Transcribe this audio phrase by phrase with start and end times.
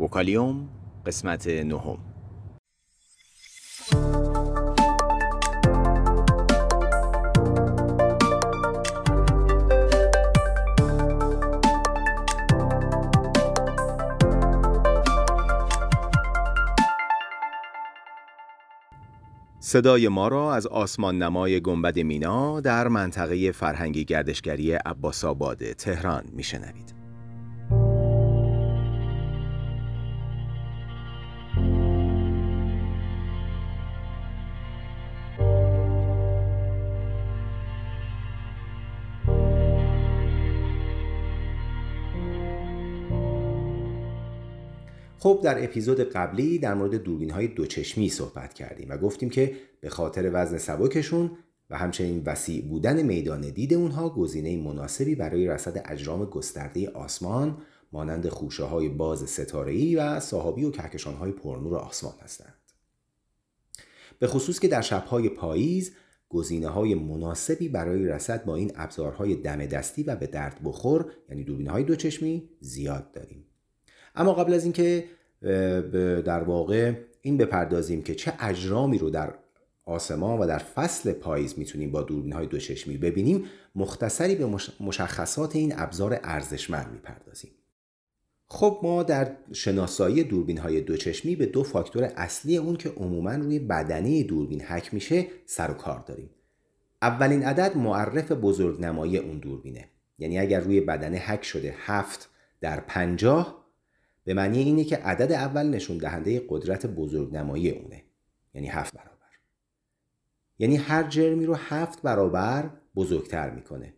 [0.00, 0.68] وکالیوم
[1.06, 1.98] قسمت نهم
[19.60, 26.24] صدای ما را از آسمان نمای گنبد مینا در منطقه فرهنگی گردشگری عباس آباد تهران
[26.32, 26.99] میشنوید.
[45.22, 49.88] خب در اپیزود قبلی در مورد دوربین های دوچشمی صحبت کردیم و گفتیم که به
[49.88, 51.30] خاطر وزن سبکشون
[51.70, 57.58] و همچنین وسیع بودن میدان دید اونها گزینه مناسبی برای رصد اجرام گسترده آسمان
[57.92, 62.54] مانند خوشه های باز ستاره‌ای و صحابی و کهکشان های پرنور آسمان هستند.
[64.18, 65.92] به خصوص که در شبهای پاییز
[66.28, 71.44] گزینه های مناسبی برای رصد با این ابزارهای دم دستی و به درد بخور یعنی
[71.44, 73.49] دوربین های دوچشمی زیاد داریم.
[74.14, 75.04] اما قبل از اینکه
[76.24, 79.34] در واقع این بپردازیم که چه اجرامی رو در
[79.84, 83.44] آسمان و در فصل پاییز می‌تونیم با دوربین های دوچشمی ببینیم
[83.74, 87.50] مختصری به مشخصات این ابزار ارزشمند می‌پردازیم.
[88.46, 93.58] خب ما در شناسایی دوربین های دوچشمی به دو فاکتور اصلی اون که عموما روی
[93.58, 96.30] بدنه دوربین حک میشه سر و کار داریم.
[97.02, 99.88] اولین عدد معرف بزرگنمایی اون دوربینه.
[100.18, 103.66] یعنی اگر روی بدنه حک شده هفت در پنجاه
[104.24, 108.04] به معنی اینه که عدد اول نشون دهنده قدرت بزرگنمایی اونه.
[108.54, 109.10] یعنی هفت برابر.
[110.58, 113.94] یعنی هر جرمی رو هفت برابر بزرگتر می‌کنه.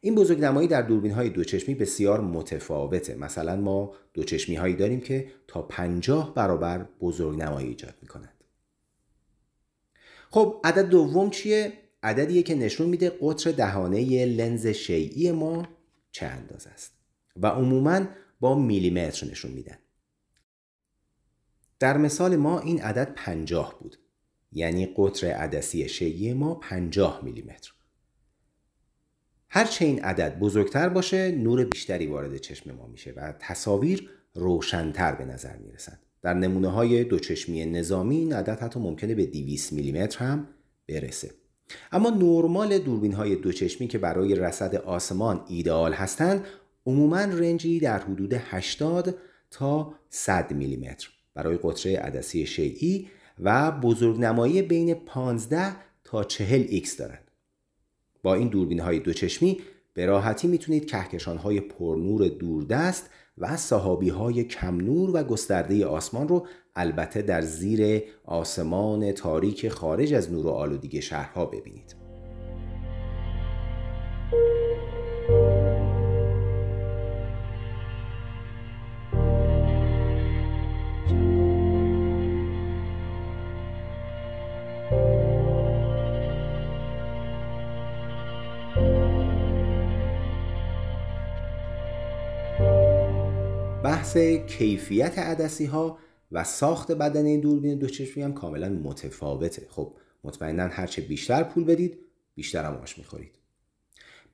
[0.00, 3.14] این بزرگنمایی در دوربین های دوچشمی بسیار متفاوته.
[3.14, 8.44] مثلا ما دوچشمی هایی داریم که تا پنجاه برابر بزرگنمایی ایجاد می‌کنند.
[10.30, 15.68] خب عدد دوم چیه؟ عددیه که نشون میده قطر دهانه لنز شیعی ما
[16.10, 16.92] چه اندازه است.
[17.36, 18.00] و عموماً
[18.42, 19.78] با میلیمتر نشون میدن.
[21.78, 23.96] در مثال ما این عدد 50 بود.
[24.52, 27.72] یعنی قطر عدسی شیعی ما 50 میلیمتر.
[29.48, 35.24] هرچه این عدد بزرگتر باشه نور بیشتری وارد چشم ما میشه و تصاویر روشنتر به
[35.24, 36.00] نظر می‌رسند.
[36.22, 40.48] در نمونه های دوچشمی نظامی این عدد حتی ممکنه به 200 میلیمتر هم
[40.88, 41.30] برسه.
[41.92, 46.44] اما نرمال دوربین های دوچشمی که برای رصد آسمان ایدئال هستند
[46.86, 49.14] عموما range ی در حدود 80
[49.50, 53.08] تا 100 میلیمتر برای قطره عدسی شیئی
[53.38, 57.30] و بزرگنمایی بین 15 تا 40 X دارند.
[58.22, 59.60] با این دوربین های دوچشمی
[59.94, 66.28] به راحتی می‌تونید کهکشان های پرنور دوردست و سحابی های کم نور و گسترده آسمان
[66.28, 71.96] رو البته در زیر آسمان تاریک خارج از نور و آلودگی شهرها ببینید.
[93.84, 94.16] بحث
[94.46, 95.98] کیفیت عدسی ها
[96.32, 99.66] و ساخت بدن این دوربین دوچشمی هم کاملا متفاوته.
[99.70, 99.94] خب
[100.24, 101.98] مطمئنا هرچه بیشتر پول بدید
[102.34, 103.38] بیشتر هم آش می‌خورید.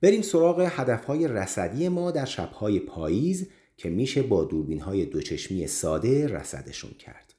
[0.00, 5.66] بریم سراغ هدف های رصدی ما در شبهای پاییز که میشه با دوربین های دوچشمی
[5.66, 7.34] ساده رصدشون کرد.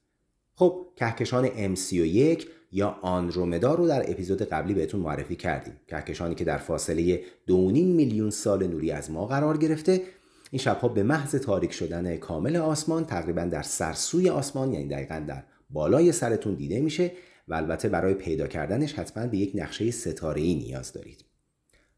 [0.56, 5.74] خب کهکشان M31 یا آندرومدا رو در اپیزود قبلی بهتون معرفی کردیم.
[5.88, 10.02] کهکشانی که در فاصله 2.5 میلیون سال نوری از ما قرار گرفته
[10.50, 15.44] این شبها به محض تاریک شدن کامل آسمان تقریبا در سرسوی آسمان یعنی دقیقا در
[15.70, 17.12] بالای سرتون دیده میشه
[17.48, 21.26] و البته برای پیدا کردنش حتما به یک نقشه ستاره نیاز دارید.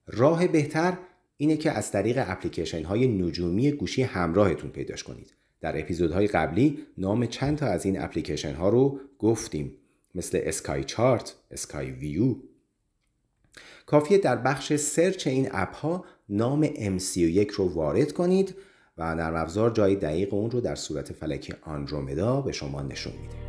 [0.08, 0.98] راه بهتر
[1.38, 5.34] اینه که از طریق اپلیکیشن های نجومی گوشی همراهتون پیداش کنید.
[5.62, 9.78] در اپیزودهای قبلی نام چند تا از این اپلیکیشن ها رو گفتیم.
[10.16, 12.36] مثل اسکای چارت، اسکای ویو.
[13.86, 18.56] کافیه در بخش سرچ این اپ ها نام MC1 رو وارد کنید
[18.98, 23.41] و نرم افزار جای دقیق اون رو در صورت فلک آندرومدا به شما نشون میده.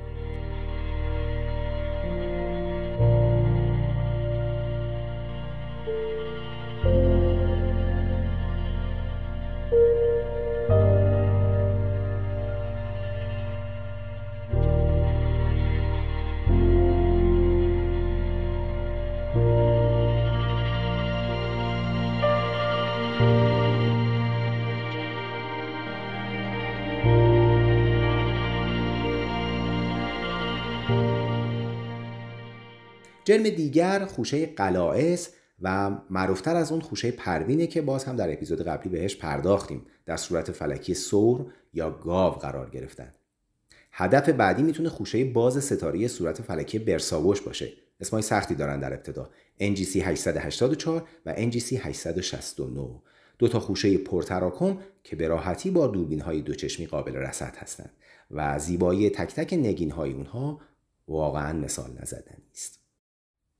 [33.24, 35.30] جرم دیگر خوشه قلائس
[35.62, 39.86] و معروفتر از اون خوشه پروینه که باز هم در اپیزود قبلی بهش پرداختیم.
[40.06, 43.12] در صورت فلکی سور یا گاو قرار گرفتن.
[43.92, 47.72] هدف بعدی می‌تونه خوشه باز ستاره صورت فلکی برساوش باشه.
[48.00, 49.30] اسمای سختی دارن در ابتدا.
[49.60, 53.02] NGC 884 و NGC 869
[53.38, 57.90] دو تا خوشه پرتراکم که به راحتی با دوربین های دوچشمی قابل رصد هستند
[58.30, 60.60] و زیبایی تک تک نگین های اونها
[61.08, 62.81] واقعا مثال نزدنی است.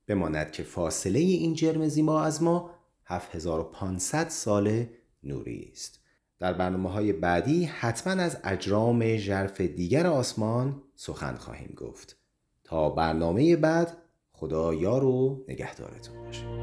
[0.07, 2.69] بماند که فاصله این جرم زیما از ما
[3.05, 4.85] 7500 سال
[5.23, 5.99] نوری است.
[6.39, 12.17] در برنامه های بعدی حتما از اجرام ژرف دیگر آسمان سخن خواهیم گفت.
[12.63, 13.97] تا برنامه بعد
[14.31, 16.62] خدا یار و نگهدارتون باشه.